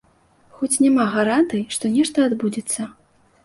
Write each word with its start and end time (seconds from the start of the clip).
Хоць 0.61 0.77
няма 0.85 1.05
гарантый, 1.15 1.63
што 1.77 1.95
нешта 2.01 2.27
адбудзецца. 2.33 2.91